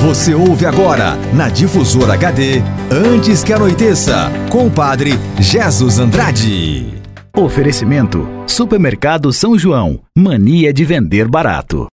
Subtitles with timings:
[0.00, 6.86] Você ouve agora, na Difusora HD, Antes que Anoiteça, com o Padre Jesus Andrade.
[7.36, 10.00] Oferecimento: Supermercado São João.
[10.16, 11.86] Mania de vender barato.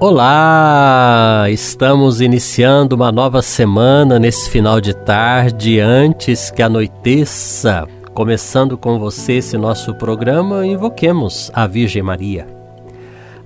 [0.00, 1.46] Olá!
[1.50, 7.86] Estamos iniciando uma nova semana nesse final de tarde, antes que anoiteça.
[8.14, 12.59] Começando com você esse nosso programa, invoquemos a Virgem Maria.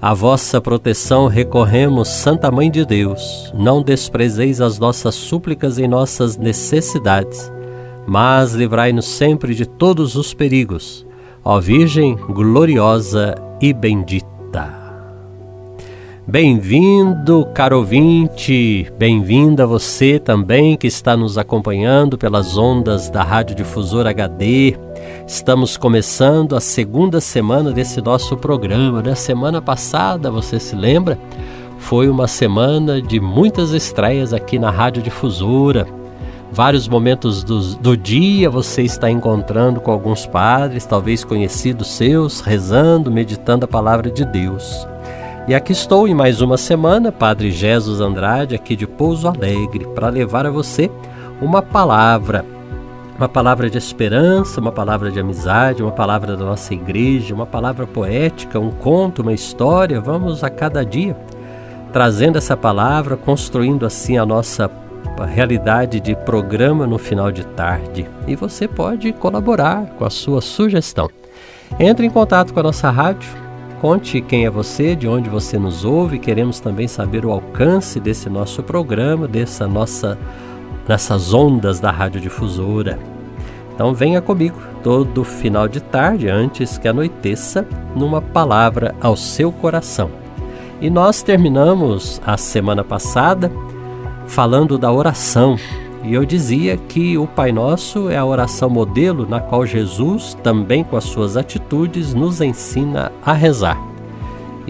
[0.04, 3.50] A vossa proteção recorremos, Santa Mãe de Deus.
[3.54, 7.50] Não desprezeis as nossas súplicas em nossas necessidades,
[8.06, 11.06] mas livrai-nos sempre de todos os perigos.
[11.42, 14.33] Ó Virgem gloriosa e bendita.
[16.26, 24.06] Bem-vindo, caro ouvinte, bem-vinda você também que está nos acompanhando pelas ondas da Rádio Difusor
[24.06, 24.74] HD.
[25.26, 29.02] Estamos começando a segunda semana desse nosso programa.
[29.02, 29.14] Na né?
[29.14, 31.18] semana passada, você se lembra?
[31.78, 35.86] Foi uma semana de muitas estreias aqui na Rádio Difusora.
[36.50, 43.10] Vários momentos do, do dia você está encontrando com alguns padres, talvez conhecidos seus, rezando,
[43.10, 44.93] meditando a palavra de Deus.
[45.46, 50.08] E aqui estou em mais uma semana, Padre Jesus Andrade, aqui de Pouso Alegre, para
[50.08, 50.90] levar a você
[51.38, 52.46] uma palavra.
[53.18, 57.86] Uma palavra de esperança, uma palavra de amizade, uma palavra da nossa igreja, uma palavra
[57.86, 60.00] poética, um conto, uma história.
[60.00, 61.14] Vamos a cada dia
[61.92, 64.70] trazendo essa palavra, construindo assim a nossa
[65.28, 68.08] realidade de programa no final de tarde.
[68.26, 71.10] E você pode colaborar com a sua sugestão.
[71.78, 73.43] Entre em contato com a nossa rádio
[73.84, 76.18] Conte quem é você, de onde você nos ouve.
[76.18, 80.16] Queremos também saber o alcance desse nosso programa, dessa nossa
[80.88, 82.98] nessas ondas da radiodifusora.
[83.74, 90.10] Então venha comigo todo final de tarde, antes que anoiteça, numa palavra ao seu coração.
[90.80, 93.52] E nós terminamos a semana passada
[94.26, 95.58] falando da oração,
[96.04, 100.84] e eu dizia que o Pai Nosso é a oração modelo na qual Jesus, também
[100.84, 103.80] com as suas atitudes, nos ensina a rezar.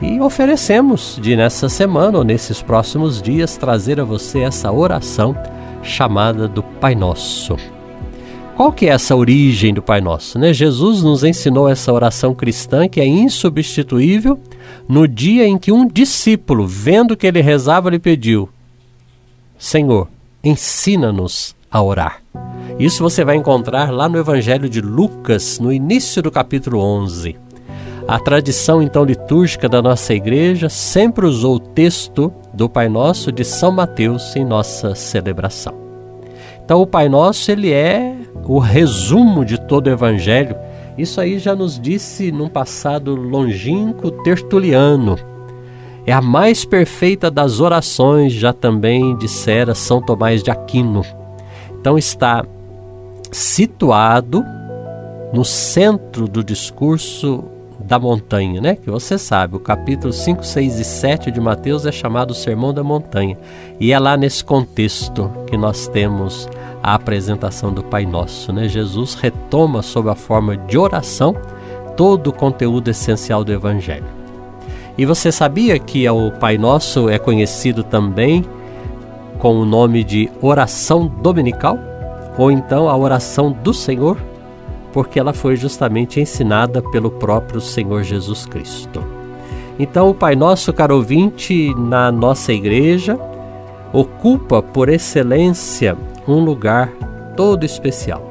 [0.00, 5.36] E oferecemos de nessa semana ou nesses próximos dias trazer a você essa oração
[5.82, 7.56] chamada do Pai Nosso.
[8.56, 10.38] Qual que é essa origem do Pai Nosso?
[10.38, 10.52] Né?
[10.52, 14.38] Jesus nos ensinou essa oração cristã que é insubstituível
[14.88, 18.48] no dia em que um discípulo, vendo que ele rezava, lhe pediu:
[19.58, 20.08] Senhor,
[20.44, 22.22] ensina-nos a orar.
[22.78, 27.36] Isso você vai encontrar lá no Evangelho de Lucas, no início do capítulo 11.
[28.06, 33.44] A tradição então litúrgica da nossa igreja sempre usou o texto do Pai Nosso de
[33.44, 35.74] São Mateus em nossa celebração.
[36.62, 40.56] Então o Pai Nosso ele é o resumo de todo o evangelho.
[40.98, 45.16] Isso aí já nos disse num passado longínquo tertuliano
[46.06, 51.02] é a mais perfeita das orações, já também dissera São Tomás de Aquino.
[51.80, 52.44] Então está
[53.32, 54.44] situado
[55.32, 57.44] no centro do discurso
[57.80, 58.76] da montanha, né?
[58.76, 62.84] Que você sabe, o capítulo 5, 6 e 7 de Mateus é chamado Sermão da
[62.84, 63.36] Montanha.
[63.80, 66.48] E é lá nesse contexto que nós temos
[66.82, 68.68] a apresentação do Pai Nosso, né?
[68.68, 71.34] Jesus retoma sob a forma de oração
[71.96, 74.23] todo o conteúdo essencial do evangelho.
[74.96, 78.44] E você sabia que o Pai Nosso é conhecido também
[79.38, 81.78] com o nome de oração dominical?
[82.38, 84.16] Ou então a oração do Senhor?
[84.92, 89.02] Porque ela foi justamente ensinada pelo próprio Senhor Jesus Cristo.
[89.76, 93.18] Então, o Pai Nosso, caro ouvinte, na nossa igreja,
[93.92, 95.96] ocupa por excelência
[96.28, 96.92] um lugar
[97.36, 98.22] todo especial.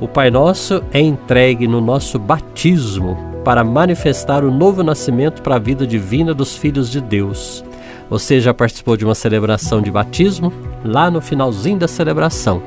[0.00, 5.58] O Pai Nosso é entregue no nosso batismo para manifestar o novo nascimento para a
[5.58, 7.64] vida divina dos filhos de Deus.
[8.10, 10.52] Você já participou de uma celebração de batismo?
[10.84, 12.62] Lá no finalzinho da celebração,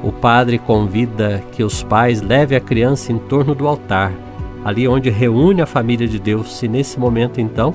[0.00, 4.12] o padre convida que os pais levem a criança em torno do altar,
[4.64, 6.62] ali onde reúne a família de Deus.
[6.62, 7.74] E nesse momento, então,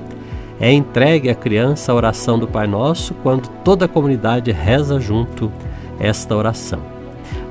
[0.58, 5.52] é entregue à criança a oração do Pai Nosso quando toda a comunidade reza junto
[6.00, 6.80] esta oração.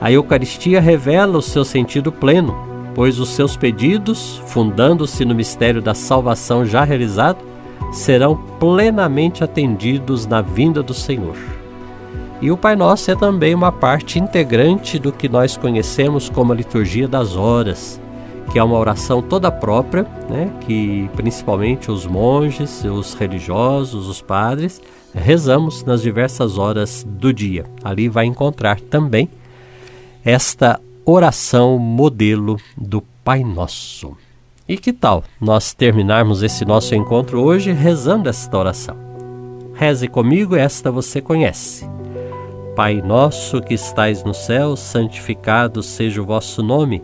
[0.01, 5.93] A Eucaristia revela o seu sentido pleno pois os seus pedidos, fundando-se no mistério da
[5.93, 7.37] salvação já realizado,
[7.93, 11.37] serão plenamente atendidos na vinda do Senhor.
[12.41, 16.55] E o Pai Nosso é também uma parte integrante do que nós conhecemos como a
[16.55, 18.01] liturgia das horas,
[18.51, 24.81] que é uma oração toda própria, né, que principalmente os monges, os religiosos, os padres,
[25.13, 27.65] rezamos nas diversas horas do dia.
[27.83, 29.29] Ali vai encontrar também
[30.25, 30.79] esta
[31.09, 34.17] oração modelo do Pai Nosso.
[34.67, 38.97] E que tal nós terminarmos esse nosso encontro hoje rezando esta oração?
[39.73, 41.89] Reze comigo, esta você conhece.
[42.75, 47.01] Pai nosso que estais no céu, santificado seja o vosso nome.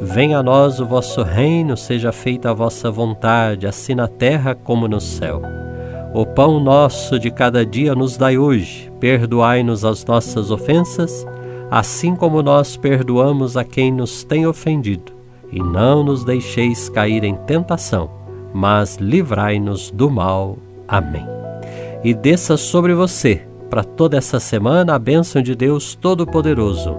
[0.00, 4.88] Venha a nós o vosso reino, seja feita a vossa vontade, assim na terra como
[4.88, 5.42] no céu.
[6.14, 8.90] O pão nosso de cada dia nos dai hoje.
[8.98, 11.26] Perdoai-nos as nossas ofensas,
[11.72, 15.10] assim como nós perdoamos a quem nos tem ofendido.
[15.50, 18.10] E não nos deixeis cair em tentação,
[18.52, 20.58] mas livrai-nos do mal.
[20.86, 21.26] Amém.
[22.04, 23.40] E desça sobre você,
[23.70, 26.94] para toda essa semana, a bênção de Deus Todo-Poderoso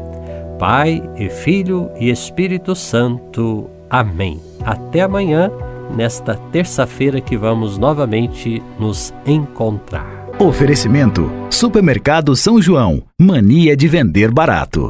[0.57, 3.69] Pai e Filho e Espírito Santo.
[3.89, 4.39] Amém.
[4.65, 5.51] Até amanhã,
[5.95, 10.29] nesta terça-feira que vamos novamente nos encontrar.
[10.39, 13.03] Oferecimento: Supermercado São João.
[13.17, 14.89] Mania de vender barato.